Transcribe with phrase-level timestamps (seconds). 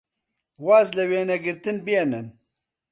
[0.65, 2.27] واز لە وێنەگرتن بێنن!